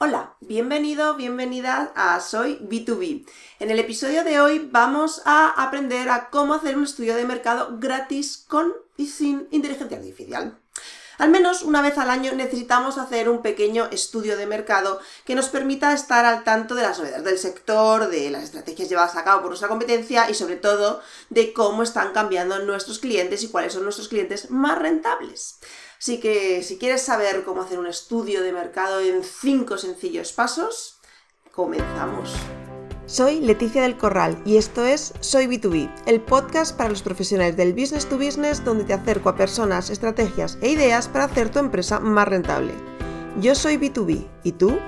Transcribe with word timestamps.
Hola, 0.00 0.36
bienvenido, 0.40 1.16
bienvenida 1.16 1.92
a 1.96 2.20
Soy 2.20 2.60
B2B. 2.60 3.26
En 3.58 3.72
el 3.72 3.80
episodio 3.80 4.22
de 4.22 4.40
hoy 4.40 4.60
vamos 4.70 5.22
a 5.24 5.48
aprender 5.60 6.08
a 6.08 6.30
cómo 6.30 6.54
hacer 6.54 6.76
un 6.76 6.84
estudio 6.84 7.16
de 7.16 7.24
mercado 7.24 7.78
gratis 7.80 8.44
con 8.46 8.74
y 8.96 9.06
sin 9.06 9.48
inteligencia 9.50 9.96
artificial. 9.96 10.56
Al 11.18 11.30
menos 11.30 11.62
una 11.62 11.82
vez 11.82 11.98
al 11.98 12.10
año 12.10 12.32
necesitamos 12.32 12.96
hacer 12.96 13.28
un 13.28 13.42
pequeño 13.42 13.88
estudio 13.90 14.36
de 14.36 14.46
mercado 14.46 15.00
que 15.24 15.34
nos 15.34 15.48
permita 15.48 15.92
estar 15.92 16.24
al 16.24 16.44
tanto 16.44 16.76
de 16.76 16.82
las 16.82 16.98
novedades 16.98 17.24
del 17.24 17.38
sector, 17.38 18.08
de 18.08 18.30
las 18.30 18.44
estrategias 18.44 18.88
llevadas 18.88 19.16
a 19.16 19.24
cabo 19.24 19.40
por 19.40 19.50
nuestra 19.50 19.68
competencia 19.68 20.30
y 20.30 20.34
sobre 20.34 20.56
todo 20.56 21.02
de 21.28 21.52
cómo 21.52 21.82
están 21.82 22.12
cambiando 22.12 22.60
nuestros 22.60 23.00
clientes 23.00 23.42
y 23.42 23.48
cuáles 23.48 23.72
son 23.72 23.82
nuestros 23.82 24.08
clientes 24.08 24.50
más 24.50 24.78
rentables. 24.78 25.58
Así 25.98 26.20
que 26.20 26.62
si 26.62 26.78
quieres 26.78 27.02
saber 27.02 27.42
cómo 27.42 27.62
hacer 27.62 27.80
un 27.80 27.88
estudio 27.88 28.40
de 28.42 28.52
mercado 28.52 29.00
en 29.00 29.24
5 29.24 29.76
sencillos 29.76 30.32
pasos, 30.32 31.00
comenzamos. 31.50 32.30
Soy 33.08 33.40
Leticia 33.40 33.80
del 33.80 33.96
Corral 33.96 34.38
y 34.44 34.58
esto 34.58 34.84
es 34.84 35.14
Soy 35.20 35.46
B2B, 35.46 35.90
el 36.04 36.20
podcast 36.20 36.76
para 36.76 36.90
los 36.90 37.00
profesionales 37.00 37.56
del 37.56 37.72
business 37.72 38.06
to 38.06 38.18
business 38.18 38.62
donde 38.62 38.84
te 38.84 38.92
acerco 38.92 39.30
a 39.30 39.34
personas, 39.34 39.88
estrategias 39.88 40.58
e 40.60 40.68
ideas 40.68 41.08
para 41.08 41.24
hacer 41.24 41.48
tu 41.48 41.58
empresa 41.58 42.00
más 42.00 42.28
rentable. 42.28 42.74
Yo 43.40 43.54
soy 43.54 43.78
B2B, 43.78 44.28
¿y 44.44 44.52
tú? 44.52 44.78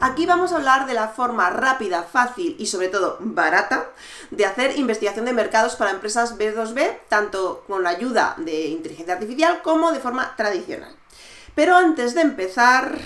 Aquí 0.00 0.24
vamos 0.24 0.52
a 0.52 0.56
hablar 0.56 0.86
de 0.86 0.94
la 0.94 1.08
forma 1.08 1.50
rápida, 1.50 2.04
fácil 2.04 2.56
y 2.58 2.64
sobre 2.64 2.88
todo 2.88 3.18
barata 3.20 3.90
de 4.30 4.46
hacer 4.46 4.78
investigación 4.78 5.26
de 5.26 5.34
mercados 5.34 5.76
para 5.76 5.90
empresas 5.90 6.38
B2B, 6.38 7.00
tanto 7.10 7.64
con 7.66 7.82
la 7.82 7.90
ayuda 7.90 8.34
de 8.38 8.68
inteligencia 8.68 9.12
artificial 9.12 9.60
como 9.60 9.92
de 9.92 10.00
forma 10.00 10.34
tradicional. 10.36 10.96
Pero 11.54 11.76
antes 11.76 12.14
de 12.14 12.22
empezar, 12.22 12.98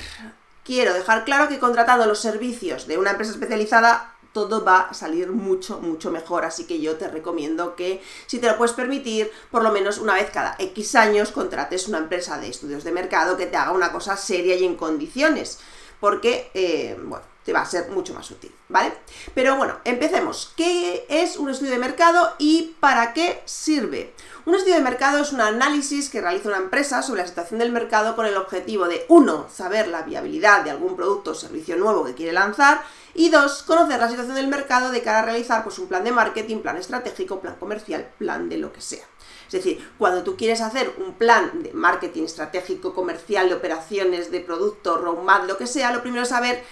quiero 0.65 0.95
dejar 0.95 1.25
claro 1.25 1.49
que 1.49 1.59
contratando 1.59 2.07
los 2.07 2.19
servicios 2.19 2.87
de 2.87 2.99
una 2.99 3.11
empresa 3.11 3.33
especializada 3.33 4.15
todo 4.35 4.65
va 4.65 4.81
a 4.81 4.95
salir 4.95 5.31
mucho, 5.31 5.79
mucho 5.79 6.11
mejor. 6.11 6.45
Así 6.45 6.67
que 6.67 6.81
yo 6.81 6.97
te 6.97 7.09
recomiendo 7.09 7.77
que, 7.77 8.03
si 8.27 8.41
te 8.41 8.49
lo 8.49 8.59
puedes 8.59 8.75
permitir, 8.75 9.31
por 9.51 9.63
lo 9.63 9.71
menos 9.71 9.99
una 9.99 10.15
vez 10.15 10.29
cada 10.31 10.57
X 10.59 10.97
años 10.97 11.31
contrates 11.31 11.89
una 11.89 11.99
empresa 11.99 12.39
de 12.39 12.49
estudios 12.49 12.83
de 12.83 12.91
mercado 12.91 13.37
que 13.37 13.47
te 13.47 13.57
haga 13.57 13.71
una 13.71 13.93
cosa 13.93 14.17
seria 14.17 14.57
y 14.57 14.65
en 14.65 14.75
condiciones. 14.75 15.61
Porque, 16.05 16.51
eh, 16.53 16.99
bueno, 17.03 17.25
te 17.47 17.55
va 17.55 17.63
a 17.63 17.65
ser 17.65 17.89
mucho 17.89 18.13
más 18.13 18.31
útil, 18.31 18.55
¿vale? 18.69 18.93
Pero 19.35 19.57
bueno, 19.57 19.79
empecemos. 19.87 20.53
¿Qué 20.55 21.07
es 21.09 21.39
un 21.39 21.49
estudio 21.49 21.73
de 21.73 21.79
mercado 21.79 22.35
y 22.39 22.77
para 22.79 23.15
qué 23.15 23.41
sirve? 23.47 24.13
Un 24.45 24.55
estudio 24.55 24.75
de 24.75 24.83
mercado 24.83 25.23
es 25.23 25.33
un 25.33 25.41
análisis 25.41 26.11
que 26.11 26.21
realiza 26.21 26.51
una 26.51 26.59
empresa 26.59 27.01
sobre 27.01 27.23
la 27.23 27.27
situación 27.27 27.59
del 27.59 27.73
mercado 27.73 28.17
con 28.17 28.27
el 28.27 28.37
objetivo 28.37 28.87
de, 28.87 29.07
uno, 29.09 29.47
saber 29.51 29.89
la 29.89 30.03
viabilidad 30.03 30.61
de 30.63 30.73
algún 30.73 30.95
producto 30.95 31.31
o 31.31 31.35
servicio 31.35 31.75
nuevo 31.79 32.05
que 32.05 32.13
quiere 32.13 32.35
lanzar 32.35 32.83
y 33.15 33.31
dos, 33.31 33.63
conocer 33.63 33.99
la 33.99 34.11
situación 34.11 34.35
del 34.35 34.49
mercado 34.49 34.91
de 34.91 35.01
cara 35.01 35.21
a 35.21 35.25
realizar 35.25 35.65
pues, 35.65 35.79
un 35.79 35.89
plan 35.89 36.05
de 36.05 36.13
marketing, 36.13 36.59
plan 36.59 36.77
estratégico, 36.77 37.41
plan 37.41 37.57
comercial, 37.57 38.11
plan 38.19 38.51
de 38.51 38.59
lo 38.59 38.75
que 38.75 38.83
sea. 38.83 39.07
Es 39.47 39.53
decir, 39.53 39.91
cuando 39.99 40.23
tú 40.23 40.37
quieres 40.37 40.61
hacer 40.61 40.95
un 40.99 41.15
plan 41.15 41.63
de 41.63 41.73
marketing 41.73 42.25
estratégico, 42.25 42.95
comercial, 42.95 43.49
de 43.49 43.55
operaciones, 43.55 44.31
de 44.31 44.41
producto, 44.41 44.99
roadmap, 44.99 45.47
lo 45.47 45.57
que 45.57 45.67
sea, 45.67 45.93
lo 45.93 46.03
primero 46.03 46.23
es 46.23 46.29
saber 46.29 46.63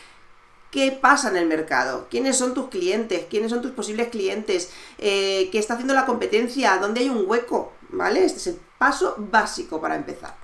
qué 0.70 0.90
pasa 0.90 1.28
en 1.28 1.36
el 1.36 1.46
mercado, 1.46 2.08
quiénes 2.10 2.36
son 2.36 2.54
tus 2.54 2.68
clientes, 2.68 3.26
quiénes 3.28 3.50
son 3.50 3.60
tus 3.60 3.72
posibles 3.72 4.08
clientes, 4.08 4.70
eh, 4.98 5.48
qué 5.52 5.58
está 5.58 5.74
haciendo 5.74 5.94
la 5.94 6.06
competencia, 6.06 6.78
dónde 6.78 7.00
hay 7.00 7.10
un 7.10 7.24
hueco, 7.28 7.72
¿vale? 7.90 8.24
Este 8.24 8.38
es 8.38 8.46
el 8.48 8.60
paso 8.78 9.14
básico 9.18 9.80
para 9.80 9.96
empezar. 9.96 10.34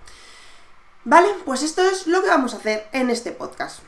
Vale, 1.05 1.29
pues 1.47 1.63
esto 1.63 1.83
es 1.83 2.07
lo 2.07 2.23
que 2.23 2.29
vamos 2.29 2.53
a 2.53 2.59
hacer 2.59 2.87
en 2.93 3.09
este 3.09 3.33
podcast. 3.33 3.81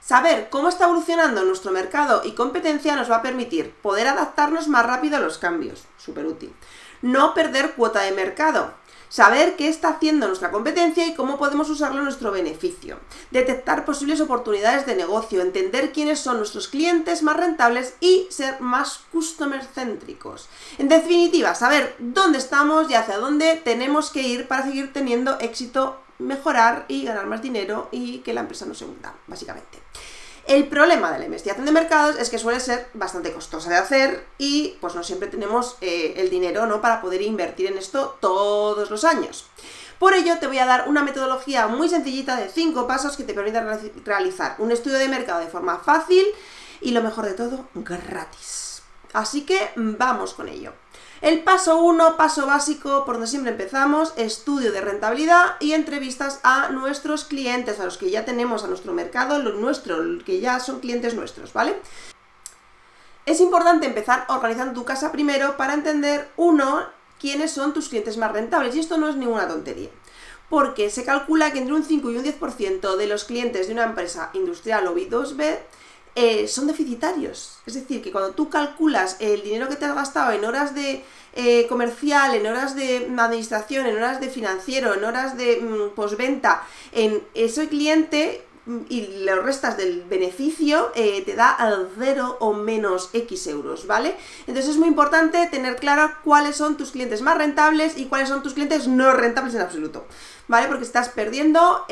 Saber 0.00 0.48
cómo 0.50 0.68
está 0.68 0.84
evolucionando 0.84 1.44
nuestro 1.44 1.72
mercado 1.72 2.22
y 2.24 2.32
competencia 2.32 2.96
nos 2.96 3.10
va 3.10 3.16
a 3.16 3.22
permitir 3.22 3.72
poder 3.82 4.06
adaptarnos 4.06 4.68
más 4.68 4.86
rápido 4.86 5.16
a 5.16 5.20
los 5.20 5.36
cambios, 5.36 5.84
súper 5.98 6.24
útil. 6.26 6.54
No 7.02 7.34
perder 7.34 7.72
cuota 7.72 8.00
de 8.00 8.12
mercado, 8.12 8.74
saber 9.08 9.56
qué 9.56 9.68
está 9.68 9.88
haciendo 9.88 10.26
nuestra 10.26 10.50
competencia 10.50 11.06
y 11.06 11.14
cómo 11.14 11.38
podemos 11.38 11.70
usarlo 11.70 11.98
en 11.98 12.04
nuestro 12.04 12.32
beneficio, 12.32 12.98
detectar 13.30 13.84
posibles 13.84 14.20
oportunidades 14.20 14.86
de 14.86 14.96
negocio, 14.96 15.40
entender 15.40 15.92
quiénes 15.92 16.18
son 16.18 16.38
nuestros 16.38 16.68
clientes 16.68 17.22
más 17.22 17.36
rentables 17.36 17.94
y 18.00 18.26
ser 18.30 18.60
más 18.60 19.00
customer 19.12 19.64
céntricos. 19.64 20.48
En 20.78 20.88
definitiva, 20.88 21.54
saber 21.54 21.94
dónde 21.98 22.38
estamos 22.38 22.90
y 22.90 22.94
hacia 22.94 23.18
dónde 23.18 23.60
tenemos 23.64 24.10
que 24.10 24.22
ir 24.22 24.48
para 24.48 24.64
seguir 24.64 24.92
teniendo 24.92 25.38
éxito, 25.40 26.00
mejorar 26.18 26.84
y 26.88 27.04
ganar 27.04 27.26
más 27.26 27.42
dinero 27.42 27.88
y 27.92 28.18
que 28.18 28.34
la 28.34 28.40
empresa 28.40 28.66
no 28.66 28.74
se 28.74 28.84
hunda, 28.84 29.14
básicamente. 29.26 29.78
El 30.46 30.68
problema 30.68 31.10
de 31.10 31.18
la 31.18 31.24
investigación 31.24 31.66
de 31.66 31.72
mercados 31.72 32.16
es 32.20 32.30
que 32.30 32.38
suele 32.38 32.60
ser 32.60 32.88
bastante 32.94 33.32
costosa 33.32 33.68
de 33.68 33.76
hacer 33.76 34.26
y 34.38 34.78
pues 34.80 34.94
no 34.94 35.02
siempre 35.02 35.28
tenemos 35.28 35.76
eh, 35.80 36.14
el 36.18 36.30
dinero 36.30 36.66
¿no? 36.66 36.80
para 36.80 37.00
poder 37.00 37.20
invertir 37.22 37.66
en 37.66 37.78
esto 37.78 38.16
todos 38.20 38.88
los 38.88 39.02
años. 39.02 39.46
Por 39.98 40.14
ello 40.14 40.38
te 40.38 40.46
voy 40.46 40.58
a 40.58 40.66
dar 40.66 40.88
una 40.88 41.02
metodología 41.02 41.66
muy 41.66 41.88
sencillita 41.88 42.36
de 42.36 42.48
5 42.48 42.86
pasos 42.86 43.16
que 43.16 43.24
te 43.24 43.34
permiten 43.34 43.66
realizar 44.04 44.54
un 44.58 44.70
estudio 44.70 44.98
de 44.98 45.08
mercado 45.08 45.40
de 45.40 45.48
forma 45.48 45.78
fácil 45.78 46.24
y 46.80 46.92
lo 46.92 47.02
mejor 47.02 47.24
de 47.24 47.32
todo, 47.32 47.66
gratis. 47.74 48.82
Así 49.14 49.42
que 49.42 49.70
vamos 49.74 50.34
con 50.34 50.48
ello. 50.48 50.74
El 51.22 51.42
paso 51.42 51.80
1, 51.80 52.16
paso 52.16 52.46
básico, 52.46 53.04
por 53.04 53.14
donde 53.14 53.26
siempre 53.26 53.52
empezamos, 53.52 54.12
estudio 54.16 54.70
de 54.70 54.82
rentabilidad 54.82 55.56
y 55.60 55.72
entrevistas 55.72 56.40
a 56.42 56.68
nuestros 56.68 57.24
clientes, 57.24 57.80
a 57.80 57.84
los 57.84 57.96
que 57.96 58.10
ya 58.10 58.26
tenemos 58.26 58.64
a 58.64 58.66
nuestro 58.66 58.92
mercado, 58.92 59.38
los 59.38 59.54
nuestros, 59.54 60.22
que 60.24 60.40
ya 60.40 60.60
son 60.60 60.80
clientes 60.80 61.14
nuestros, 61.14 61.54
¿vale? 61.54 61.76
Es 63.24 63.40
importante 63.40 63.86
empezar 63.86 64.26
organizando 64.28 64.74
tu 64.74 64.84
casa 64.84 65.10
primero 65.10 65.56
para 65.56 65.74
entender, 65.74 66.30
uno, 66.36 66.86
quiénes 67.18 67.50
son 67.50 67.72
tus 67.72 67.88
clientes 67.88 68.18
más 68.18 68.32
rentables, 68.32 68.76
y 68.76 68.80
esto 68.80 68.98
no 68.98 69.08
es 69.08 69.16
ninguna 69.16 69.48
tontería 69.48 69.88
porque 70.48 70.90
se 70.90 71.04
calcula 71.04 71.52
que 71.52 71.58
entre 71.58 71.74
un 71.74 71.84
5 71.84 72.10
y 72.10 72.16
un 72.18 72.24
10% 72.24 72.96
de 72.96 73.06
los 73.06 73.24
clientes 73.24 73.66
de 73.66 73.72
una 73.72 73.82
empresa 73.84 74.30
industrial 74.32 74.86
o 74.86 74.94
B2B 74.94 75.58
eh, 76.18 76.48
son 76.48 76.66
deficitarios. 76.66 77.58
Es 77.66 77.74
decir, 77.74 78.00
que 78.00 78.10
cuando 78.10 78.30
tú 78.30 78.48
calculas 78.48 79.18
el 79.20 79.42
dinero 79.42 79.68
que 79.68 79.76
te 79.76 79.84
has 79.84 79.94
gastado 79.94 80.32
en 80.32 80.46
horas 80.46 80.74
de 80.74 81.04
eh, 81.34 81.66
comercial, 81.68 82.34
en 82.34 82.46
horas 82.46 82.74
de 82.74 83.06
administración, 83.18 83.84
en 83.84 83.98
horas 83.98 84.18
de 84.18 84.30
financiero, 84.30 84.94
en 84.94 85.04
horas 85.04 85.36
de 85.36 85.60
mm, 85.60 85.94
posventa, 85.94 86.66
en 86.92 87.22
ese 87.34 87.68
cliente 87.68 88.46
mm, 88.64 88.78
y 88.88 89.24
lo 89.26 89.42
restas 89.42 89.76
del 89.76 90.04
beneficio, 90.04 90.90
eh, 90.94 91.20
te 91.26 91.34
da 91.34 91.50
al 91.50 91.90
cero 91.98 92.38
o 92.40 92.54
menos 92.54 93.10
X 93.12 93.48
euros, 93.48 93.86
¿vale? 93.86 94.16
Entonces 94.46 94.70
es 94.70 94.78
muy 94.78 94.88
importante 94.88 95.46
tener 95.48 95.76
claro 95.76 96.10
cuáles 96.24 96.56
son 96.56 96.78
tus 96.78 96.92
clientes 96.92 97.20
más 97.20 97.36
rentables 97.36 97.98
y 97.98 98.06
cuáles 98.06 98.30
son 98.30 98.42
tus 98.42 98.54
clientes 98.54 98.88
no 98.88 99.12
rentables 99.12 99.54
en 99.54 99.60
absoluto, 99.60 100.06
¿vale? 100.48 100.66
Porque 100.66 100.84
estás 100.84 101.10
perdiendo, 101.10 101.84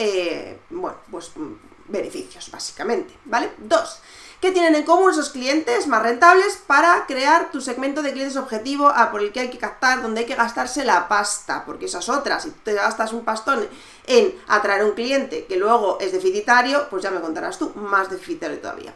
bueno, 0.70 0.96
pues 1.10 1.32
mm, 1.36 1.74
beneficios, 1.88 2.50
básicamente, 2.50 3.14
¿vale? 3.26 3.50
Dos, 3.58 4.00
¿qué 4.44 4.52
tienen 4.52 4.74
en 4.74 4.82
común 4.82 5.10
esos 5.10 5.30
clientes 5.30 5.86
más 5.86 6.02
rentables 6.02 6.58
para 6.66 7.06
crear 7.06 7.50
tu 7.50 7.62
segmento 7.62 8.02
de 8.02 8.12
clientes 8.12 8.36
objetivo 8.36 8.88
a 8.88 9.10
por 9.10 9.22
el 9.22 9.32
que 9.32 9.40
hay 9.40 9.48
que 9.48 9.56
captar, 9.56 10.02
donde 10.02 10.20
hay 10.20 10.26
que 10.26 10.34
gastarse 10.34 10.84
la 10.84 11.08
pasta? 11.08 11.64
Porque 11.64 11.86
esas 11.86 12.10
otras, 12.10 12.42
si 12.42 12.50
te 12.50 12.74
gastas 12.74 13.14
un 13.14 13.24
pastón 13.24 13.66
en 14.06 14.38
atraer 14.46 14.84
un 14.84 14.92
cliente 14.92 15.46
que 15.46 15.56
luego 15.56 15.96
es 15.98 16.12
deficitario, 16.12 16.88
pues 16.90 17.02
ya 17.02 17.10
me 17.10 17.22
contarás 17.22 17.58
tú, 17.58 17.72
más 17.74 18.10
deficitario 18.10 18.58
todavía. 18.58 18.94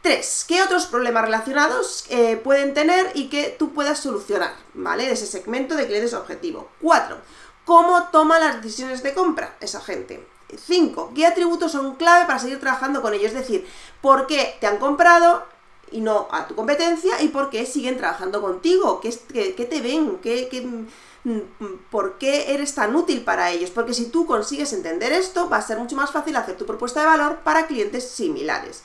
Tres, 0.00 0.46
¿qué 0.48 0.62
otros 0.62 0.86
problemas 0.86 1.24
relacionados 1.24 2.06
eh, 2.08 2.40
pueden 2.42 2.72
tener 2.72 3.10
y 3.12 3.28
que 3.28 3.54
tú 3.58 3.74
puedas 3.74 3.98
solucionar, 3.98 4.54
¿vale? 4.72 5.04
De 5.04 5.12
ese 5.12 5.26
segmento 5.26 5.76
de 5.76 5.86
clientes 5.86 6.14
objetivo. 6.14 6.70
Cuatro, 6.80 7.18
¿cómo 7.66 8.04
toma 8.04 8.40
las 8.40 8.62
decisiones 8.62 9.02
de 9.02 9.12
compra 9.12 9.54
esa 9.60 9.82
gente? 9.82 10.31
5. 10.56 11.12
¿Qué 11.14 11.26
atributos 11.26 11.72
son 11.72 11.96
clave 11.96 12.26
para 12.26 12.38
seguir 12.38 12.60
trabajando 12.60 13.02
con 13.02 13.14
ellos? 13.14 13.32
Es 13.32 13.38
decir, 13.38 13.66
¿por 14.00 14.26
qué 14.26 14.56
te 14.60 14.66
han 14.66 14.78
comprado 14.78 15.44
y 15.90 16.00
no 16.00 16.28
a 16.30 16.46
tu 16.46 16.54
competencia? 16.54 17.20
¿Y 17.22 17.28
por 17.28 17.50
qué 17.50 17.66
siguen 17.66 17.96
trabajando 17.96 18.40
contigo? 18.40 19.00
¿Qué, 19.00 19.10
te 19.10 19.80
ven? 19.80 20.18
¿Qué, 20.22 20.88
mm, 21.24 21.64
por 21.90 22.18
qué 22.18 22.54
eres 22.54 22.74
tan 22.74 22.94
útil 22.96 23.22
para 23.22 23.50
ellos? 23.50 23.70
Porque 23.70 23.94
si 23.94 24.06
tú 24.06 24.26
consigues 24.26 24.72
entender 24.72 25.12
esto, 25.12 25.48
va 25.48 25.58
a 25.58 25.62
ser 25.62 25.78
mucho 25.78 25.96
más 25.96 26.10
fácil 26.10 26.36
hacer 26.36 26.56
tu 26.56 26.66
propuesta 26.66 27.00
de 27.00 27.06
valor 27.06 27.38
para 27.44 27.66
clientes 27.66 28.08
similares. 28.08 28.82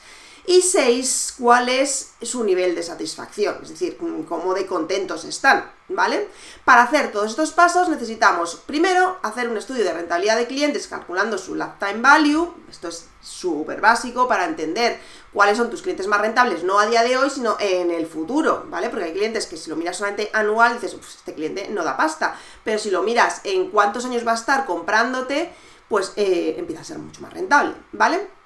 Y 0.48 0.62
6, 0.62 1.34
cuál 1.38 1.68
es 1.68 2.12
su 2.22 2.42
nivel 2.42 2.74
de 2.74 2.82
satisfacción, 2.82 3.58
es 3.62 3.68
decir, 3.68 3.98
cómo 3.98 4.54
de 4.54 4.64
contentos 4.64 5.26
están, 5.26 5.70
¿vale? 5.90 6.26
Para 6.64 6.84
hacer 6.84 7.12
todos 7.12 7.28
estos 7.28 7.52
pasos 7.52 7.90
necesitamos 7.90 8.62
primero 8.64 9.18
hacer 9.22 9.50
un 9.50 9.58
estudio 9.58 9.84
de 9.84 9.92
rentabilidad 9.92 10.38
de 10.38 10.46
clientes 10.46 10.88
calculando 10.88 11.36
su 11.36 11.54
lifetime 11.54 12.00
value, 12.00 12.54
esto 12.70 12.88
es 12.88 13.08
súper 13.20 13.82
básico 13.82 14.26
para 14.26 14.46
entender 14.46 14.98
cuáles 15.34 15.58
son 15.58 15.68
tus 15.68 15.82
clientes 15.82 16.06
más 16.06 16.22
rentables, 16.22 16.64
no 16.64 16.78
a 16.78 16.86
día 16.86 17.02
de 17.02 17.18
hoy, 17.18 17.28
sino 17.28 17.58
en 17.60 17.90
el 17.90 18.06
futuro, 18.06 18.64
¿vale? 18.70 18.88
Porque 18.88 19.04
hay 19.04 19.12
clientes 19.12 19.44
que 19.44 19.58
si 19.58 19.68
lo 19.68 19.76
miras 19.76 19.98
solamente 19.98 20.30
anual 20.32 20.80
dices, 20.80 20.96
este 20.98 21.34
cliente 21.34 21.68
no 21.68 21.84
da 21.84 21.94
pasta, 21.94 22.34
pero 22.64 22.78
si 22.78 22.90
lo 22.90 23.02
miras 23.02 23.42
en 23.44 23.70
cuántos 23.70 24.06
años 24.06 24.26
va 24.26 24.32
a 24.32 24.36
estar 24.36 24.64
comprándote, 24.64 25.52
pues 25.90 26.14
eh, 26.16 26.54
empieza 26.56 26.80
a 26.80 26.84
ser 26.86 26.98
mucho 26.98 27.20
más 27.20 27.34
rentable, 27.34 27.74
¿vale? 27.92 28.37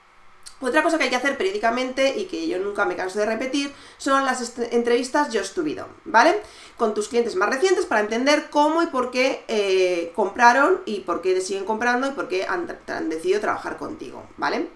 Otra 0.62 0.84
cosa 0.84 0.96
que 0.96 1.04
hay 1.04 1.10
que 1.10 1.16
hacer 1.16 1.36
periódicamente 1.36 2.16
y 2.16 2.26
que 2.26 2.46
yo 2.46 2.58
nunca 2.60 2.84
me 2.84 2.94
canso 2.94 3.18
de 3.18 3.26
repetir 3.26 3.72
son 3.98 4.24
las 4.24 4.56
entrevistas 4.70 5.28
Just 5.32 5.56
to 5.56 5.64
¿vale? 6.04 6.40
Con 6.76 6.94
tus 6.94 7.08
clientes 7.08 7.34
más 7.34 7.48
recientes 7.48 7.84
para 7.84 8.00
entender 8.00 8.48
cómo 8.48 8.80
y 8.80 8.86
por 8.86 9.10
qué 9.10 9.44
eh, 9.48 10.12
compraron 10.14 10.80
y 10.86 11.00
por 11.00 11.20
qué 11.20 11.40
siguen 11.40 11.64
comprando 11.64 12.06
y 12.06 12.10
por 12.12 12.28
qué 12.28 12.46
han, 12.46 12.68
decidido 13.08 13.40
trabajar 13.40 13.76
contigo, 13.76 14.22
¿vale? 14.36 14.68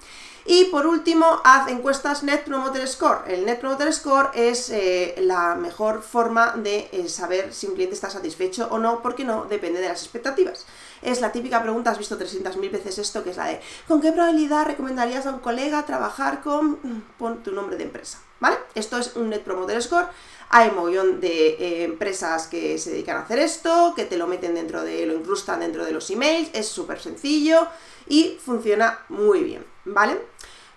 Y 0.44 0.66
por 0.66 0.86
último, 0.86 1.40
haz 1.44 1.68
encuestas 1.68 2.22
Net 2.22 2.44
Promoter 2.44 2.86
Score. 2.86 3.24
El 3.28 3.44
Net 3.46 3.58
Promoter 3.58 3.92
Score 3.92 4.30
es 4.34 4.70
eh, 4.70 5.14
la 5.18 5.56
mejor 5.56 6.02
forma 6.02 6.52
de 6.56 6.88
eh, 6.92 7.08
saber 7.08 7.52
si 7.52 7.66
un 7.66 7.74
cliente 7.74 7.94
está 7.94 8.10
satisfecho 8.10 8.68
o 8.70 8.78
no, 8.78 9.02
porque 9.02 9.24
no 9.24 9.46
depende 9.46 9.80
de 9.80 9.88
las 9.88 10.02
expectativas. 10.02 10.66
Es 11.02 11.20
la 11.20 11.32
típica 11.32 11.62
pregunta, 11.62 11.90
has 11.90 11.98
visto 11.98 12.18
300.000 12.18 12.70
veces 12.70 12.98
esto, 12.98 13.22
que 13.22 13.30
es 13.30 13.36
la 13.36 13.46
de 13.46 13.60
¿con 13.86 14.00
qué 14.00 14.12
probabilidad 14.12 14.66
recomendarías 14.66 15.26
a 15.26 15.30
un 15.30 15.40
colega 15.40 15.84
trabajar 15.84 16.42
con... 16.42 17.04
pon 17.18 17.42
tu 17.42 17.52
nombre 17.52 17.76
de 17.76 17.84
empresa, 17.84 18.18
¿vale? 18.40 18.56
Esto 18.74 18.98
es 18.98 19.16
un 19.16 19.30
Net 19.30 19.42
Promoter 19.42 19.82
Score. 19.82 20.06
Hay 20.48 20.68
un 20.68 21.20
de 21.20 21.48
eh, 21.48 21.84
empresas 21.84 22.46
que 22.46 22.78
se 22.78 22.90
dedican 22.90 23.16
a 23.16 23.22
hacer 23.22 23.40
esto, 23.40 23.94
que 23.96 24.04
te 24.04 24.16
lo 24.16 24.26
meten 24.26 24.54
dentro 24.54 24.82
de, 24.82 25.04
lo 25.06 25.14
incrustan 25.14 25.60
dentro 25.60 25.84
de 25.84 25.92
los 25.92 26.08
emails, 26.10 26.50
es 26.52 26.68
súper 26.68 27.00
sencillo 27.00 27.66
y 28.08 28.38
funciona 28.40 29.00
muy 29.08 29.42
bien, 29.42 29.66
¿vale? 29.84 30.20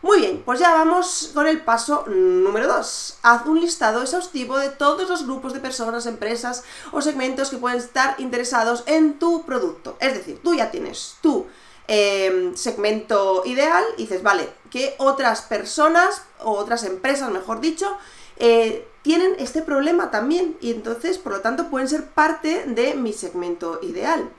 Muy 0.01 0.19
bien, 0.19 0.43
pues 0.45 0.61
ya 0.61 0.73
vamos 0.73 1.31
con 1.33 1.45
el 1.45 1.61
paso 1.61 2.05
número 2.07 2.67
2. 2.67 3.17
Haz 3.21 3.45
un 3.45 3.59
listado 3.59 4.01
exhaustivo 4.01 4.57
de 4.57 4.69
todos 4.69 5.09
los 5.09 5.25
grupos 5.25 5.51
de 5.51 5.59
personas, 5.59 6.05
empresas 6.05 6.63
o 6.93 7.01
segmentos 7.01 7.49
que 7.49 7.57
pueden 7.57 7.79
estar 7.79 8.15
interesados 8.17 8.83
en 8.85 9.19
tu 9.19 9.43
producto. 9.43 9.97
Es 9.99 10.13
decir, 10.13 10.39
tú 10.41 10.55
ya 10.55 10.71
tienes 10.71 11.15
tu 11.21 11.47
em, 11.89 12.55
segmento 12.55 13.43
ideal 13.45 13.83
y 13.97 14.03
dices, 14.03 14.23
vale, 14.23 14.47
¿qué 14.71 14.95
otras 14.99 15.41
personas 15.41 16.21
o 16.39 16.51
otras 16.51 16.85
empresas, 16.85 17.29
mejor 17.29 17.59
dicho, 17.59 17.97
eh, 18.37 18.87
tienen 19.01 19.35
este 19.37 19.61
problema 19.61 20.11
también? 20.11 20.57
Y 20.61 20.71
entonces, 20.71 21.17
por 21.17 21.33
lo 21.33 21.41
tanto, 21.41 21.69
pueden 21.69 21.89
ser 21.89 22.05
parte 22.05 22.63
de 22.67 22.93
mi 22.93 23.11
segmento 23.11 23.81
ideal. 23.83 24.29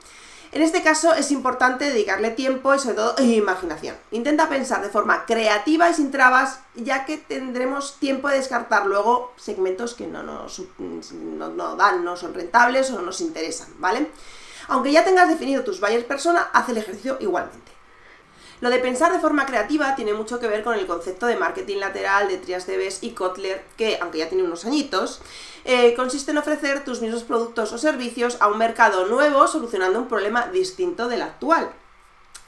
En 0.53 0.63
este 0.63 0.83
caso 0.83 1.15
es 1.15 1.31
importante 1.31 1.85
dedicarle 1.85 2.31
tiempo 2.31 2.75
y 2.75 2.79
sobre 2.81 2.97
todo 2.97 3.15
imaginación. 3.23 3.97
Intenta 4.11 4.49
pensar 4.49 4.83
de 4.83 4.89
forma 4.89 5.25
creativa 5.25 5.89
y 5.89 5.95
sin 5.95 6.11
trabas, 6.11 6.59
ya 6.75 7.05
que 7.05 7.19
tendremos 7.19 7.99
tiempo 8.01 8.29
de 8.29 8.39
descartar 8.39 8.87
luego 8.87 9.33
segmentos 9.37 9.95
que 9.95 10.09
no 10.09 10.25
nos 10.25 10.63
no, 10.79 11.77
dan, 11.77 12.05
no 12.05 12.17
son 12.17 12.35
rentables 12.35 12.91
o 12.91 12.97
no 12.97 13.03
nos 13.03 13.21
interesan, 13.21 13.69
¿vale? 13.79 14.11
Aunque 14.67 14.91
ya 14.91 15.05
tengas 15.05 15.29
definido 15.29 15.63
tus 15.63 15.81
buyers 15.81 16.05
persona, 16.05 16.49
haz 16.53 16.69
el 16.69 16.79
ejercicio 16.79 17.17
igualmente. 17.21 17.70
Lo 18.61 18.69
de 18.69 18.79
pensar 18.79 19.13
de 19.13 19.19
forma 19.19 19.47
creativa 19.47 19.95
tiene 19.97 20.13
mucho 20.13 20.39
que 20.39 20.47
ver 20.47 20.63
con 20.63 20.75
el 20.75 20.87
concepto 20.87 21.27
de 21.27 21.37
marketing 21.37 21.79
lateral 21.79 22.29
de 22.29 22.37
Trias 22.37 22.67
Debes 22.67 23.03
y 23.03 23.13
Kotler, 23.13 23.65
que, 23.77 23.99
aunque 24.01 24.19
ya 24.19 24.29
tiene 24.29 24.45
unos 24.45 24.67
añitos, 24.67 25.23
eh, 25.65 25.95
consiste 25.95 26.31
en 26.31 26.39
ofrecer 26.39 26.85
tus 26.85 27.01
mismos 27.01 27.25
productos 27.25 27.73
o 27.73 27.79
servicios 27.79 28.37
a 28.41 28.49
un 28.49 28.59
mercado 28.59 29.07
nuevo 29.07 29.47
solucionando 29.49 29.99
un 29.99 30.09
problema 30.09 30.47
distinto 30.49 31.09
del 31.09 31.23
actual. 31.23 31.73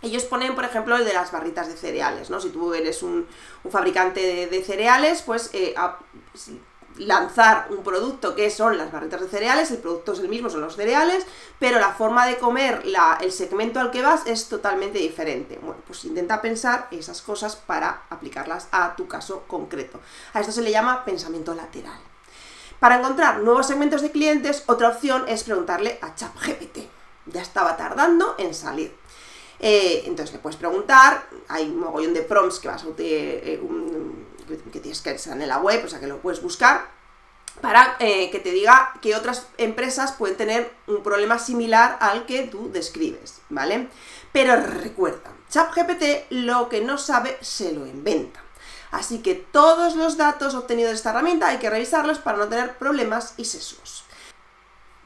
Ellos 0.03 0.25
ponen, 0.25 0.55
por 0.55 0.65
ejemplo, 0.65 0.97
el 0.97 1.05
de 1.05 1.15
las 1.15 1.31
barritas 1.31 1.69
de 1.69 1.77
cereales, 1.77 2.29
¿no? 2.29 2.41
Si 2.41 2.51
tú 2.51 2.75
eres 2.75 3.03
un, 3.03 3.27
fabricante 3.71 4.49
de, 4.49 4.65
cereales, 4.65 5.23
pues 5.23 5.51
eh, 5.53 5.75
lanzar 6.99 7.69
un 7.71 7.83
producto 7.83 8.35
que 8.35 8.51
son 8.51 8.79
las 8.79 8.93
barritas 8.93 9.21
de 9.21 9.29
cereales, 9.29 9.71
el 9.71 9.79
producto 9.79 10.13
es 10.13 10.21
el 10.21 10.29
mismo, 10.29 10.51
son 10.51 10.61
los 10.61 10.77
cereales, 10.77 11.27
pero 11.59 11.79
la 11.79 11.93
forma 11.93 12.27
de 12.27 12.39
comer, 12.39 12.83
el 13.21 13.33
segmento 13.33 13.81
al 13.81 13.91
que 13.91 14.03
vas 14.03 14.27
es 14.27 14.49
totalmente 14.49 14.99
diferente. 14.99 15.59
Bueno, 15.63 15.81
pues 15.87 16.05
intenta 16.05 16.43
pensar 16.43 16.89
esas 16.91 17.23
cosas 17.23 17.57
para 17.57 18.03
aplicarlas 18.11 18.69
a 18.73 18.95
tu 18.97 19.09
caso 19.09 19.45
concreto. 19.47 20.01
A 20.35 20.41
esto 20.41 20.53
se 20.53 20.63
le 20.63 20.71
llama 20.71 21.05
pensamiento 21.05 21.55
lateral. 21.55 21.99
Para 22.79 22.99
encontrar 22.99 23.39
nuevos 23.39 23.67
segmentos 23.67 24.03
de 24.03 24.11
clientes, 24.11 24.65
otra 24.67 24.89
opción 24.89 25.25
es 25.29 25.45
preguntarle 25.45 25.99
a 26.03 26.15
ChatGPT. 26.15 26.79
Ya 27.27 27.41
estaba 27.41 27.77
tardando 27.77 28.35
en 28.39 28.53
salir. 28.55 28.93
Eh, 29.61 30.03
entonces 30.07 30.33
le 30.33 30.41
puedes 30.41 30.57
preguntar, 30.57 31.29
hay 31.47 31.69
un 31.69 31.79
mogollón 31.79 32.13
de 32.13 32.23
prompts 32.23 32.59
que 32.59 32.67
vas 32.67 32.83
a 32.83 32.89
utilizar, 32.89 33.45
eh, 33.45 33.61
que 34.47 34.81
tienes 34.81 35.01
que 35.01 35.11
estar 35.11 35.41
en 35.41 35.49
la 35.49 35.59
web, 35.59 35.85
o 35.85 35.89
sea 35.89 36.01
que 36.01 36.07
lo 36.07 36.21
puedes 36.21 36.43
buscar, 36.43 36.91
para 37.61 37.97
eh, 37.99 38.31
que 38.31 38.41
te 38.41 38.51
diga 38.51 38.95
que 39.01 39.15
otras 39.15 39.47
empresas 39.59 40.13
pueden 40.13 40.37
tener 40.37 40.73
un 40.87 41.03
problema 41.03 41.39
similar 41.39 41.99
al 42.01 42.27
que 42.27 42.45
tú 42.45 42.71
describes, 42.73 43.41
¿vale? 43.51 43.89
Pero 44.33 44.57
recuerda, 44.57 45.31
ChatGPT 45.51 46.31
lo 46.31 46.69
que 46.69 46.81
no 46.81 46.99
sabe 46.99 47.37
se 47.41 47.73
lo 47.73 47.87
inventa. 47.87 48.43
Así 48.91 49.21
que 49.21 49.35
todos 49.35 49.97
los 49.97 50.17
datos 50.17 50.55
obtenidos 50.55 50.91
de 50.91 50.97
esta 50.97 51.11
herramienta 51.11 51.49
hay 51.49 51.59
que 51.59 51.71
revisarlos 51.71 52.19
para 52.19 52.39
no 52.39 52.49
tener 52.49 52.77
problemas 52.77 53.35
y 53.37 53.45
sesgos. 53.45 54.05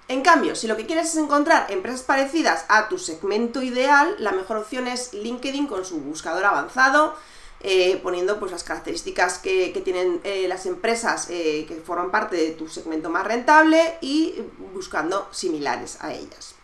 En 0.09 0.23
cambio, 0.23 0.55
si 0.55 0.69
lo 0.69 0.77
que 0.77 0.87
quieres 0.87 1.09
es 1.09 1.17
encontrar 1.17 1.67
empresas 1.71 2.03
parecidas 2.03 2.65
a 2.69 2.89
tu 2.89 2.99
segmento 2.99 3.63
ideal, 3.63 4.15
la 4.19 4.31
mejor 4.31 4.59
opción 4.59 4.87
es 4.87 5.13
LinkedIn 5.13 5.67
con 5.67 5.85
su 5.85 6.01
buscador 6.01 6.45
avanzado, 6.45 7.17
eh, 7.61 7.99
poniendo 8.03 8.39
pues, 8.39 8.53
las 8.53 8.65
características 8.65 9.39
que, 9.39 9.81
tienen 9.85 10.21
eh, 10.25 10.47
las 10.49 10.67
empresas 10.67 11.29
eh, 11.31 11.65
que 11.67 11.77
forman 11.77 12.11
parte 12.11 12.37
de 12.37 12.51
tu 12.51 12.69
segmento 12.69 13.09
más 13.09 13.27
rentable 13.27 13.99
y 14.01 14.35
buscando 14.73 15.29
similares 15.33 15.99
a 16.01 16.13
ellas. 16.13 16.55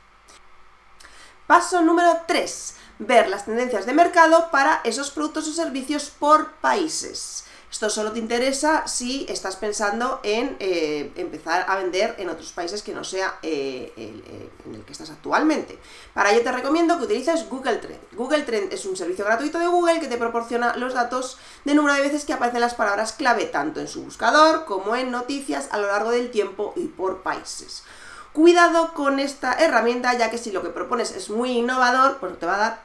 Paso 1.46 1.82
número 1.82 2.20
3. 2.26 2.74
Ver 2.98 3.28
las 3.28 3.46
tendencias 3.46 3.86
de 3.86 3.94
mercado 3.94 4.50
para 4.50 4.80
esos 4.84 5.10
productos 5.10 5.48
o 5.48 5.52
servicios 5.52 6.10
por 6.10 6.52
países. 6.56 7.44
Esto 7.72 7.88
solo 7.88 8.12
te 8.12 8.18
interesa 8.18 8.86
si 8.86 9.24
estás 9.30 9.56
pensando 9.56 10.20
en 10.22 10.56
eh, 10.60 11.10
empezar 11.16 11.64
a 11.66 11.76
vender 11.76 12.14
en 12.18 12.28
otros 12.28 12.52
países 12.52 12.82
que 12.82 12.92
no 12.92 13.02
sea 13.02 13.38
eh, 13.42 13.90
eh, 13.96 14.50
en 14.66 14.74
el 14.74 14.82
que 14.82 14.92
estás 14.92 15.08
actualmente. 15.08 15.78
Para 16.12 16.32
ello 16.32 16.42
te 16.42 16.52
recomiendo 16.52 16.98
que 16.98 17.04
utilices 17.04 17.48
Google 17.48 17.78
Trend. 17.78 17.98
Google 18.12 18.42
Trend 18.42 18.74
es 18.74 18.84
un 18.84 18.94
servicio 18.94 19.24
gratuito 19.24 19.58
de 19.58 19.68
Google 19.68 20.00
que 20.00 20.06
te 20.06 20.18
proporciona 20.18 20.76
los 20.76 20.92
datos 20.92 21.38
de 21.64 21.74
número 21.74 21.94
de 21.94 22.02
veces 22.02 22.26
que 22.26 22.34
aparecen 22.34 22.60
las 22.60 22.74
palabras 22.74 23.12
clave 23.12 23.46
tanto 23.46 23.80
en 23.80 23.88
su 23.88 24.04
buscador 24.04 24.66
como 24.66 24.94
en 24.94 25.10
noticias 25.10 25.68
a 25.70 25.78
lo 25.78 25.86
largo 25.86 26.10
del 26.10 26.30
tiempo 26.30 26.74
y 26.76 26.88
por 26.88 27.22
países. 27.22 27.84
Cuidado 28.34 28.92
con 28.92 29.18
esta 29.18 29.54
herramienta 29.54 30.12
ya 30.18 30.30
que 30.30 30.36
si 30.36 30.52
lo 30.52 30.62
que 30.62 30.68
propones 30.68 31.10
es 31.12 31.30
muy 31.30 31.52
innovador, 31.52 32.18
pues 32.18 32.38
te 32.38 32.44
va 32.44 32.54
a 32.54 32.58
dar 32.58 32.82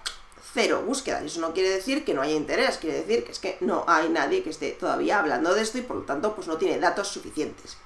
cero 0.54 0.84
búsquedas. 0.86 1.24
Eso 1.24 1.40
no 1.42 1.54
quiere 1.54 1.70
decir 1.70 2.04
que 2.06 2.14
no 2.14 2.22
haya 2.22 2.34
interés, 2.34 2.78
quiere 2.78 3.02
decir 3.04 3.24
que 3.24 3.32
es 3.32 3.40
que 3.40 3.58
no 3.62 3.86
hay 3.88 4.10
nadie 4.10 4.44
que 4.44 4.50
esté 4.50 4.72
todavía 4.72 5.20
hablando 5.20 5.54
de 5.54 5.62
esto 5.62 5.78
y 5.78 5.82
por 5.82 5.98
lo 5.98 6.04
tanto 6.04 6.36
pues 6.36 6.48
no 6.48 6.58
tiene 6.58 6.80
datos 6.80 7.08
suficientes. 7.08 7.78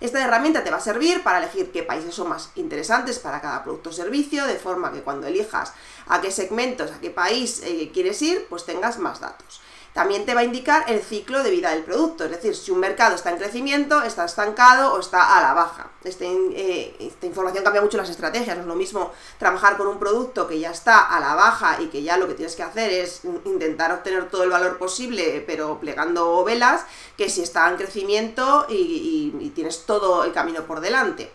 Esta 0.00 0.22
herramienta 0.22 0.64
te 0.64 0.70
va 0.70 0.78
a 0.78 0.80
servir 0.80 1.22
para 1.22 1.38
elegir 1.38 1.70
qué 1.70 1.82
países 1.82 2.14
son 2.14 2.28
más 2.28 2.50
interesantes 2.56 3.18
para 3.18 3.40
cada 3.40 3.62
producto 3.62 3.90
o 3.90 3.92
servicio, 3.92 4.44
de 4.46 4.56
forma 4.56 4.92
que 4.92 5.02
cuando 5.02 5.26
elijas 5.26 5.72
a 6.06 6.20
qué 6.20 6.30
segmentos, 6.30 6.90
a 6.90 7.00
qué 7.00 7.10
país 7.10 7.62
eh, 7.64 7.90
quieres 7.94 8.20
ir, 8.20 8.46
pues 8.48 8.66
tengas 8.66 8.98
más 8.98 9.20
datos. 9.20 9.60
También 9.94 10.26
te 10.26 10.34
va 10.34 10.40
a 10.40 10.44
indicar 10.44 10.90
el 10.90 11.00
ciclo 11.00 11.44
de 11.44 11.52
vida 11.52 11.70
del 11.70 11.84
producto, 11.84 12.24
es 12.24 12.30
decir, 12.32 12.56
si 12.56 12.72
un 12.72 12.80
mercado 12.80 13.14
está 13.14 13.30
en 13.30 13.38
crecimiento, 13.38 14.02
está 14.02 14.24
estancado 14.24 14.92
o 14.92 14.98
está 14.98 15.38
a 15.38 15.40
la 15.40 15.54
baja. 15.54 15.92
Este, 16.02 16.26
eh, 16.26 16.96
esta 16.98 17.26
información 17.26 17.62
cambia 17.62 17.80
mucho 17.80 17.96
las 17.96 18.10
estrategias, 18.10 18.56
no 18.56 18.62
es 18.62 18.68
lo 18.68 18.74
mismo 18.74 19.12
trabajar 19.38 19.76
con 19.76 19.86
un 19.86 20.00
producto 20.00 20.48
que 20.48 20.58
ya 20.58 20.72
está 20.72 20.98
a 20.98 21.20
la 21.20 21.36
baja 21.36 21.80
y 21.80 21.86
que 21.86 22.02
ya 22.02 22.16
lo 22.16 22.26
que 22.26 22.34
tienes 22.34 22.56
que 22.56 22.64
hacer 22.64 22.90
es 22.90 23.20
intentar 23.44 23.92
obtener 23.92 24.28
todo 24.28 24.42
el 24.42 24.50
valor 24.50 24.78
posible, 24.78 25.44
pero 25.46 25.78
plegando 25.78 26.42
velas, 26.42 26.84
que 27.16 27.30
si 27.30 27.42
está 27.42 27.70
en 27.70 27.76
crecimiento 27.76 28.66
y 28.68 29.52
tienes 29.54 29.86
todo 29.86 30.24
el 30.24 30.32
camino 30.32 30.62
por 30.62 30.80
delante. 30.80 31.30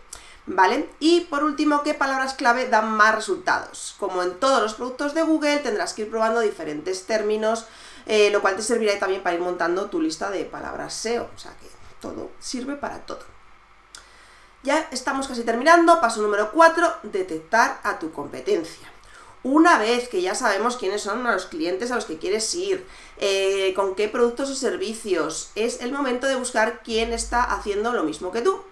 ¿Vale? 0.52 0.90
Y 1.00 1.22
por 1.22 1.44
último, 1.44 1.84
¿qué 1.84 1.94
palabras 1.94 2.34
clave 2.34 2.68
dan 2.68 2.92
más 2.92 3.14
resultados? 3.14 3.96
Como 4.00 4.24
en 4.24 4.40
todos 4.40 4.62
los 4.62 4.74
productos 4.74 5.14
de 5.14 5.22
Google, 5.22 5.60
tendrás 5.60 5.94
que 5.94 6.04
ir 6.04 6.10
probando 6.10 6.40
diferentes 6.40 7.06
términos 7.06 7.68
eh, 8.10 8.32
lo 8.32 8.42
cual 8.42 8.56
te 8.56 8.64
servirá 8.64 8.98
también 8.98 9.22
para 9.22 9.36
ir 9.36 9.42
montando 9.42 9.88
tu 9.88 10.02
lista 10.02 10.32
de 10.32 10.44
palabras 10.44 10.96
SEO, 10.96 11.30
o 11.34 11.38
sea 11.38 11.52
que 11.52 11.68
todo 12.02 12.32
sirve 12.40 12.76
para 12.76 13.06
todo. 13.06 13.24
Ya 14.64 14.90
estamos 14.92 15.28
casi 15.28 15.44
terminando, 15.44 16.02
paso 16.02 16.20
número 16.20 16.52
4, 16.52 16.92
detectar 17.04 17.80
a 17.84 18.00
tu 18.00 18.12
competencia. 18.12 18.92
Una 19.44 19.78
vez 19.78 20.10
que 20.10 20.24
ya 20.24 20.34
sabemos 20.34 20.76
quiénes 20.76 21.04
son 21.04 21.24
los 21.24 21.46
clientes 21.46 21.92
a 21.92 21.96
los 21.96 22.06
que 22.06 22.18
quieres 22.18 22.54
ir, 22.56 22.84
eh, 23.18 23.74
con 23.76 23.94
qué 23.94 24.10
productos 24.10 24.50
o 24.50 24.56
servicios, 24.56 25.52
es 25.54 25.80
el 25.82 25.92
momento 25.92 26.26
de 26.26 26.36
buscar 26.36 26.82
quién 26.84 27.14
está 27.14 27.44
haciendo 27.44 27.94
lo 27.94 28.04
mismo 28.04 28.32
que 28.32 28.42
tú. 28.42 28.64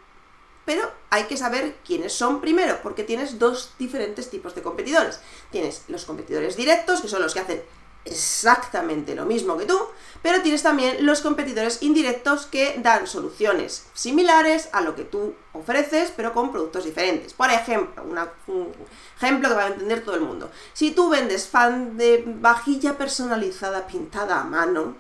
Pero 0.65 0.91
hay 1.12 1.25
que 1.25 1.38
saber 1.38 1.75
quiénes 1.86 2.12
son 2.12 2.41
primero, 2.41 2.79
porque 2.82 3.03
tienes 3.03 3.38
dos 3.38 3.74
diferentes 3.77 4.32
tipos 4.32 4.56
de 4.56 4.63
competidores. 4.63 5.20
Tienes 5.51 5.84
los 5.89 6.06
competidores 6.06 6.58
directos, 6.58 7.01
que 7.01 7.08
son 7.08 7.22
los 7.22 7.36
que 7.36 7.39
hacen 7.39 7.63
exactamente 8.08 9.16
lo 9.16 9.26
mismo 9.26 9.58
que 9.58 9.66
tú, 9.66 9.78
pero 10.22 10.42
tienes 10.42 10.64
también 10.64 11.06
los 11.06 11.22
competidores 11.22 11.82
indirectos 11.82 12.46
que 12.46 12.76
dan 12.80 13.08
soluciones 13.08 13.86
similares 13.94 14.70
a 14.72 14.82
lo 14.82 14.96
que 14.96 15.04
tú 15.04 15.36
ofreces, 15.54 16.12
pero 16.16 16.34
con 16.34 16.52
productos 16.52 16.86
diferentes. 16.86 17.34
Por 17.34 17.50
ejemplo, 17.52 18.04
un 18.04 18.74
ejemplo 19.18 19.50
que 19.50 19.56
va 19.56 19.64
a 19.66 19.68
entender 19.68 20.04
todo 20.04 20.16
el 20.16 20.22
mundo. 20.22 20.50
Si 20.74 20.92
tú 20.92 21.10
vendes 21.10 21.48
fan 21.48 21.98
de 21.98 22.24
vajilla 22.26 22.98
personalizada 22.98 23.88
pintada 23.88 24.42
a 24.42 24.44
mano, 24.44 24.96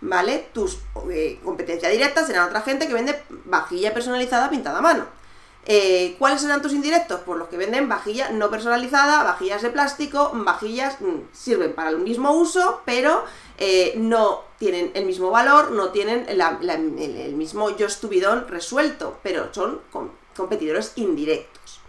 ¿vale? 0.00 0.48
Tus 0.52 0.78
eh, 1.10 1.40
competencia 1.44 1.88
directa 1.88 2.24
serán 2.24 2.48
otra 2.48 2.62
gente 2.62 2.86
que 2.86 2.94
vende 2.94 3.22
vajilla 3.44 3.92
personalizada 3.92 4.50
pintada 4.50 4.78
a 4.78 4.82
mano. 4.82 5.23
Eh, 5.66 6.16
¿Cuáles 6.18 6.42
serán 6.42 6.60
tus 6.60 6.72
indirectos? 6.72 7.20
Pues 7.24 7.38
los 7.38 7.48
que 7.48 7.56
venden 7.56 7.88
vajilla 7.88 8.30
no 8.30 8.50
personalizada, 8.50 9.22
vajillas 9.22 9.62
de 9.62 9.70
plástico, 9.70 10.30
vajillas 10.34 11.00
mm, 11.00 11.32
sirven 11.32 11.72
para 11.72 11.90
el 11.90 11.98
mismo 11.98 12.32
uso, 12.32 12.82
pero 12.84 13.24
eh, 13.56 13.94
no 13.96 14.42
tienen 14.58 14.90
el 14.94 15.06
mismo 15.06 15.30
valor, 15.30 15.70
no 15.70 15.88
tienen 15.88 16.26
el, 16.28 17.34
mismo 17.34 17.74
yo 17.76 17.86
estubidón 17.86 18.46
resuelto, 18.48 19.18
pero 19.22 19.48
son 19.52 19.80
competidores 20.36 20.92
indirectos. 20.96 21.80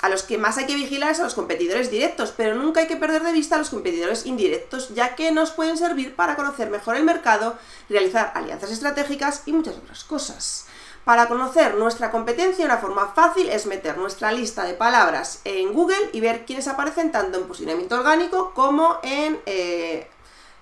A 0.00 0.08
los 0.08 0.22
que 0.22 0.38
más 0.38 0.56
hay 0.58 0.66
que 0.66 0.76
vigilar 0.76 1.10
es 1.10 1.18
a 1.18 1.24
los 1.24 1.34
competidores 1.34 1.90
directos, 1.90 2.32
pero 2.36 2.54
nunca 2.54 2.80
hay 2.80 2.86
que 2.86 2.96
perder 2.96 3.24
de 3.24 3.32
vista 3.32 3.56
a 3.56 3.58
los 3.58 3.70
competidores 3.70 4.26
indirectos, 4.26 4.94
ya 4.94 5.16
que 5.16 5.32
nos 5.32 5.50
pueden 5.50 5.76
servir 5.76 6.14
para 6.14 6.36
conocer 6.36 6.70
mejor 6.70 6.94
el 6.94 7.02
mercado, 7.02 7.58
realizar 7.88 8.30
alianzas 8.36 8.70
estratégicas 8.70 9.42
y 9.46 9.52
muchas 9.52 9.76
otras 9.76 10.04
cosas. 10.04 10.66
Para 11.08 11.26
conocer 11.26 11.74
nuestra 11.76 12.10
competencia, 12.10 12.66
una 12.66 12.76
forma 12.76 13.06
fácil 13.06 13.48
es 13.48 13.64
meter 13.64 13.96
nuestra 13.96 14.30
lista 14.30 14.64
de 14.64 14.74
palabras 14.74 15.40
en 15.44 15.72
Google 15.72 16.10
y 16.12 16.20
ver 16.20 16.44
quiénes 16.44 16.68
aparecen 16.68 17.10
tanto 17.10 17.38
en 17.38 17.48
posicionamiento 17.48 17.94
orgánico 17.94 18.52
como 18.52 18.98
en, 19.02 19.40
eh, 19.46 20.06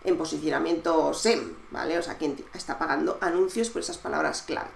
en 0.04 0.16
posicionamiento 0.16 1.12
SEM, 1.14 1.52
¿vale? 1.72 1.98
O 1.98 2.02
sea, 2.04 2.16
quién 2.16 2.36
está 2.54 2.78
pagando 2.78 3.18
anuncios 3.20 3.70
por 3.70 3.82
esas 3.82 3.98
palabras 3.98 4.42
clave. 4.42 4.70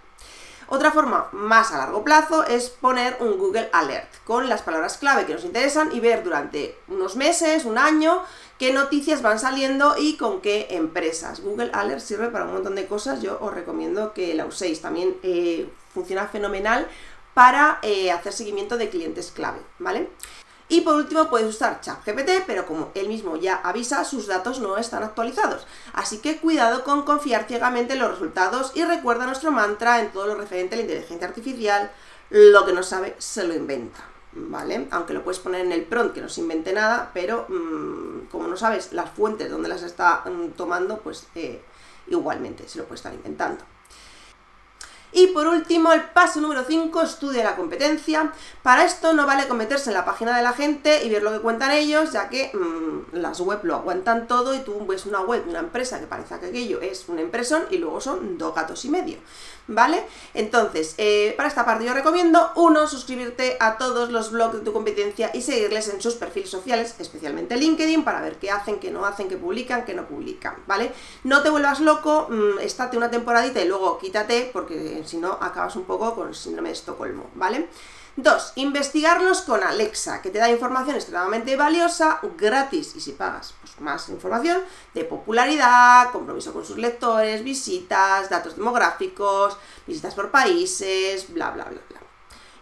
Otra 0.72 0.92
forma 0.92 1.28
más 1.32 1.72
a 1.72 1.78
largo 1.78 2.04
plazo 2.04 2.44
es 2.44 2.70
poner 2.70 3.16
un 3.18 3.38
Google 3.38 3.68
Alert 3.72 4.06
con 4.24 4.48
las 4.48 4.62
palabras 4.62 4.98
clave 4.98 5.26
que 5.26 5.34
nos 5.34 5.44
interesan 5.44 5.90
y 5.92 5.98
ver 5.98 6.22
durante 6.22 6.76
unos 6.86 7.16
meses, 7.16 7.64
un 7.64 7.76
año, 7.76 8.22
qué 8.56 8.72
noticias 8.72 9.20
van 9.20 9.40
saliendo 9.40 9.96
y 9.98 10.16
con 10.16 10.40
qué 10.40 10.68
empresas. 10.70 11.40
Google 11.40 11.70
Alert 11.72 11.98
sirve 11.98 12.28
para 12.28 12.44
un 12.44 12.52
montón 12.52 12.76
de 12.76 12.86
cosas, 12.86 13.20
yo 13.20 13.36
os 13.40 13.52
recomiendo 13.52 14.14
que 14.14 14.32
la 14.32 14.46
uséis. 14.46 14.80
También 14.80 15.16
eh, 15.24 15.68
funciona 15.92 16.28
fenomenal 16.28 16.86
para 17.34 17.80
eh, 17.82 18.12
hacer 18.12 18.32
seguimiento 18.32 18.78
de 18.78 18.90
clientes 18.90 19.32
clave, 19.32 19.58
¿vale? 19.80 20.08
Y 20.70 20.82
por 20.82 20.94
último 20.94 21.28
puedes 21.28 21.48
usar 21.48 21.80
ChatGPT, 21.80 22.44
pero 22.46 22.64
como 22.64 22.92
él 22.94 23.08
mismo 23.08 23.34
ya 23.36 23.56
avisa, 23.56 24.04
sus 24.04 24.28
datos 24.28 24.60
no 24.60 24.78
están 24.78 25.02
actualizados. 25.02 25.66
Así 25.92 26.18
que 26.18 26.38
cuidado 26.38 26.84
con 26.84 27.02
confiar 27.02 27.48
ciegamente 27.48 27.94
en 27.94 27.98
los 27.98 28.12
resultados 28.12 28.70
y 28.76 28.84
recuerda 28.84 29.26
nuestro 29.26 29.50
mantra 29.50 29.98
en 29.98 30.12
todo 30.12 30.28
lo 30.28 30.36
referente 30.36 30.76
a 30.76 30.78
la 30.78 30.82
inteligencia 30.82 31.26
artificial, 31.26 31.90
lo 32.30 32.64
que 32.64 32.72
no 32.72 32.84
sabe 32.84 33.16
se 33.18 33.42
lo 33.42 33.52
inventa. 33.52 33.98
¿Vale? 34.32 34.86
Aunque 34.92 35.12
lo 35.12 35.24
puedes 35.24 35.40
poner 35.40 35.62
en 35.62 35.72
el 35.72 35.82
prompt 35.82 36.14
que 36.14 36.20
no 36.20 36.28
se 36.28 36.40
invente 36.40 36.72
nada, 36.72 37.10
pero 37.12 37.46
mm, 37.48 38.28
como 38.30 38.46
no 38.46 38.56
sabes 38.56 38.92
las 38.92 39.10
fuentes 39.10 39.50
donde 39.50 39.68
las 39.68 39.82
está 39.82 40.22
mm, 40.24 40.50
tomando, 40.50 40.98
pues 40.98 41.26
eh, 41.34 41.60
igualmente 42.06 42.68
se 42.68 42.78
lo 42.78 42.84
puede 42.84 42.94
estar 42.94 43.12
inventando. 43.12 43.64
Y 45.12 45.28
por 45.28 45.46
último, 45.46 45.92
el 45.92 46.02
paso 46.02 46.40
número 46.40 46.64
5, 46.66 47.02
estudia 47.02 47.44
la 47.44 47.56
competencia. 47.56 48.32
Para 48.62 48.84
esto 48.84 49.12
no 49.12 49.26
vale 49.26 49.46
meterse 49.54 49.90
en 49.90 49.94
la 49.94 50.04
página 50.04 50.36
de 50.36 50.42
la 50.42 50.52
gente 50.52 51.04
y 51.04 51.10
ver 51.10 51.22
lo 51.22 51.32
que 51.32 51.40
cuentan 51.40 51.72
ellos, 51.72 52.12
ya 52.12 52.28
que 52.28 52.50
mm, 52.54 53.16
las 53.16 53.40
web 53.40 53.60
lo 53.62 53.76
aguantan 53.76 54.26
todo 54.26 54.54
y 54.54 54.60
tú 54.60 54.86
ves 54.86 55.06
una 55.06 55.20
web 55.20 55.44
de 55.44 55.50
una 55.50 55.60
empresa 55.60 55.98
que 55.98 56.06
parece 56.06 56.38
que 56.38 56.46
aquello 56.46 56.80
es 56.80 57.08
una 57.08 57.20
impresión 57.20 57.64
y 57.70 57.78
luego 57.78 58.00
son 58.00 58.38
dos 58.38 58.54
gatos 58.54 58.84
y 58.84 58.88
medio. 58.88 59.18
¿Vale? 59.66 60.02
Entonces, 60.34 60.94
eh, 60.98 61.32
para 61.36 61.48
esta 61.48 61.64
parte 61.64 61.84
yo 61.84 61.94
recomiendo, 61.94 62.50
uno, 62.56 62.88
suscribirte 62.88 63.56
a 63.60 63.78
todos 63.78 64.10
los 64.10 64.32
blogs 64.32 64.54
de 64.54 64.60
tu 64.60 64.72
competencia 64.72 65.30
y 65.32 65.42
seguirles 65.42 65.88
en 65.88 66.00
sus 66.00 66.14
perfiles 66.14 66.50
sociales, 66.50 66.96
especialmente 66.98 67.56
LinkedIn, 67.56 68.02
para 68.02 68.20
ver 68.20 68.36
qué 68.38 68.50
hacen, 68.50 68.80
qué 68.80 68.90
no 68.90 69.06
hacen, 69.06 69.28
qué 69.28 69.36
publican, 69.36 69.84
qué 69.84 69.94
no 69.94 70.08
publican, 70.08 70.56
¿vale? 70.66 70.90
No 71.22 71.42
te 71.42 71.50
vuelvas 71.50 71.78
loco, 71.78 72.26
mm, 72.28 72.58
estate 72.60 72.96
una 72.96 73.10
temporadita 73.10 73.60
y 73.60 73.68
luego 73.68 73.98
quítate, 73.98 74.50
porque 74.52 74.99
si 75.06 75.16
no 75.16 75.38
acabas 75.40 75.76
un 75.76 75.84
poco 75.84 76.14
con 76.14 76.28
el 76.28 76.34
síndrome 76.34 76.70
de 76.70 76.74
Estocolmo, 76.74 77.30
¿vale? 77.34 77.68
Dos, 78.16 78.52
investigarlos 78.56 79.42
con 79.42 79.62
Alexa, 79.62 80.20
que 80.20 80.30
te 80.30 80.38
da 80.38 80.50
información 80.50 80.96
extremadamente 80.96 81.56
valiosa, 81.56 82.20
gratis, 82.36 82.94
y 82.96 83.00
si 83.00 83.12
pagas, 83.12 83.54
pues 83.60 83.80
más 83.80 84.08
información, 84.08 84.62
de 84.94 85.04
popularidad, 85.04 86.10
compromiso 86.10 86.52
con 86.52 86.64
sus 86.64 86.76
lectores, 86.76 87.44
visitas, 87.44 88.28
datos 88.28 88.56
demográficos, 88.56 89.56
visitas 89.86 90.14
por 90.14 90.30
países, 90.30 91.32
bla, 91.32 91.50
bla, 91.50 91.64
bla, 91.64 91.80
bla. 91.88 91.99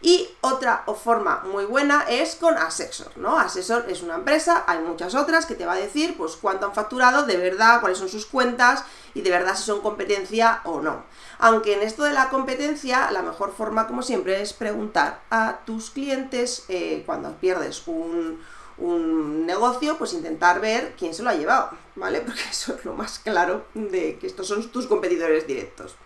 Y 0.00 0.28
otra 0.43 0.85
forma 1.02 1.43
muy 1.45 1.64
buena 1.64 2.05
es 2.09 2.37
con 2.37 2.57
Asesor, 2.57 3.17
¿no? 3.17 3.37
Asesor 3.37 3.87
es 3.88 4.02
una 4.02 4.14
empresa, 4.14 4.62
hay 4.69 4.78
muchas 4.78 5.17
otras 5.17 5.45
que 5.45 5.57
te 5.57 5.67
va 5.67 5.73
a 5.73 5.76
decir 5.76 6.17
pues 6.17 6.37
cuánto 6.37 6.67
han 6.67 6.75
facturado, 6.75 7.26
de 7.26 7.37
verdad, 7.37 7.81
cuáles 7.81 7.99
son 7.99 8.09
sus 8.09 8.25
cuentas 8.25 8.85
y 9.14 9.23
de 9.23 9.31
verdad 9.31 9.57
si 9.57 9.64
son 9.64 9.81
competencia 9.81 10.61
o 10.64 10.81
no. 10.81 11.05
Aunque 11.40 11.75
en 11.75 11.83
esto 11.83 12.05
de 12.05 12.12
la 12.12 12.28
competencia, 12.28 13.11
la 13.11 13.23
mejor 13.23 13.52
forma, 13.52 13.88
como 13.88 14.02
siempre, 14.02 14.40
es 14.40 14.52
preguntar 14.52 15.21
a 15.31 15.59
tus 15.64 15.90
clientes 15.90 16.64
eh, 16.69 17.02
cuando 17.05 17.33
pierdes 17.33 17.83
un, 17.87 18.40
un 18.78 19.47
negocio, 19.47 19.99
pues 19.99 20.12
intentar 20.12 20.61
ver 20.61 20.95
quién 20.97 21.12
se 21.12 21.23
lo 21.25 21.31
ha 21.31 21.35
llevado, 21.35 21.71
¿vale? 21.97 22.21
Porque 22.26 22.43
eso 22.50 22.76
es 22.76 22.85
lo 22.85 22.95
más 22.95 23.19
claro 23.19 23.67
de 23.75 24.17
que 24.19 24.26
estos 24.28 24.47
son 24.47 24.69
tus 24.71 24.87
competidores 24.87 25.47
directos. 25.47 25.97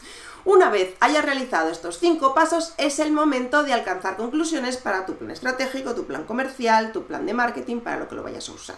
Una 0.45 0.71
vez 0.71 0.97
hayas 0.99 1.25
realizado 1.25 1.71
estos 1.71 1.99
cinco 1.99 2.35
pasos, 2.35 2.75
es 2.77 2.99
el 2.99 3.13
momento 3.13 3.63
de 3.63 3.73
alcanzar 3.73 4.17
conclusiones 4.17 4.77
para 4.77 5.07
tu 5.07 5.15
plan 5.15 5.31
estratégico, 5.31 5.95
tu 5.95 6.05
plan 6.05 6.25
comercial, 6.25 6.91
tu 6.91 7.05
plan 7.05 7.27
de 7.27 7.33
marketing, 7.33 7.81
para 7.81 7.99
lo 7.99 8.09
que 8.09 8.17
lo 8.17 8.25
vayas 8.25 8.49
a 8.49 8.53
usar. 8.53 8.77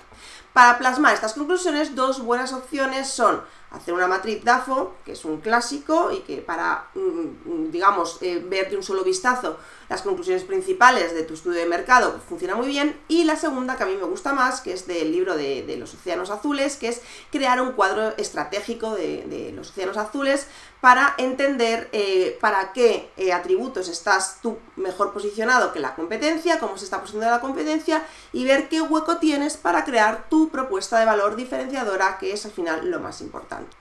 Para 0.52 0.78
plasmar 0.78 1.14
estas 1.14 1.32
conclusiones, 1.32 1.94
dos 1.94 2.22
buenas 2.22 2.52
opciones 2.52 3.08
son 3.08 3.42
hacer 3.70 3.92
una 3.92 4.06
matriz 4.06 4.44
DAFO, 4.44 4.94
que 5.04 5.12
es 5.12 5.24
un 5.24 5.40
clásico 5.40 6.12
y 6.12 6.20
que 6.20 6.38
para, 6.38 6.90
mm, 6.94 7.70
digamos, 7.70 8.18
eh, 8.20 8.44
ver 8.46 8.70
de 8.70 8.76
un 8.76 8.82
solo 8.82 9.02
vistazo 9.02 9.58
las 9.88 10.02
conclusiones 10.02 10.44
principales 10.44 11.14
de 11.14 11.24
tu 11.24 11.34
estudio 11.34 11.60
de 11.60 11.66
mercado 11.66 12.20
funciona 12.28 12.54
muy 12.54 12.68
bien. 12.68 12.98
Y 13.08 13.24
la 13.24 13.36
segunda, 13.36 13.76
que 13.76 13.82
a 13.82 13.86
mí 13.86 13.96
me 13.96 14.06
gusta 14.06 14.32
más, 14.32 14.60
que 14.60 14.72
es 14.72 14.86
del 14.86 15.12
libro 15.12 15.36
de, 15.36 15.76
los 15.78 15.94
océanos 15.94 16.30
azules, 16.30 16.76
que 16.76 16.88
es 16.88 17.02
crear 17.30 17.60
un 17.60 17.72
cuadro 17.72 18.14
estratégico 18.16 18.94
de, 18.94 19.52
los 19.54 19.70
océanos 19.70 19.96
azules 19.96 20.46
para 20.80 21.14
entender 21.54 21.88
eh, 21.92 22.36
para 22.40 22.72
qué 22.72 23.10
eh, 23.16 23.32
atributos 23.32 23.88
estás 23.88 24.38
tú 24.42 24.58
mejor 24.76 25.12
posicionado 25.12 25.72
que 25.72 25.80
la 25.80 25.94
competencia, 25.94 26.58
cómo 26.58 26.76
se 26.76 26.84
está 26.84 27.00
posicionando 27.00 27.36
la 27.36 27.40
competencia 27.40 28.04
y 28.32 28.44
ver 28.44 28.68
qué 28.68 28.80
hueco 28.80 29.18
tienes 29.18 29.56
para 29.56 29.84
crear 29.84 30.28
tu 30.28 30.48
propuesta 30.50 30.98
de 30.98 31.06
valor 31.06 31.36
diferenciadora, 31.36 32.18
que 32.18 32.32
es 32.32 32.44
al 32.44 32.52
final 32.52 32.90
lo 32.90 33.00
más 33.00 33.20
importante. 33.20 33.76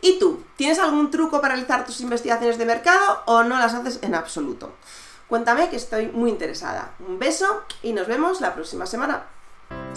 ¿Y 0.00 0.18
tú? 0.18 0.44
¿Tienes 0.56 0.78
algún 0.78 1.10
truco 1.10 1.40
para 1.40 1.54
realizar 1.54 1.84
tus 1.84 2.00
investigaciones 2.00 2.56
de 2.56 2.64
mercado 2.64 3.22
o 3.26 3.42
no 3.42 3.58
las 3.58 3.74
haces 3.74 3.98
en 4.02 4.14
absoluto? 4.14 4.72
Cuéntame 5.26 5.68
que 5.68 5.76
estoy 5.76 6.06
muy 6.06 6.30
interesada. 6.30 6.94
Un 7.06 7.18
beso 7.18 7.62
y 7.82 7.92
nos 7.92 8.06
vemos 8.06 8.40
la 8.40 8.54
próxima 8.54 8.86
semana. 8.86 9.26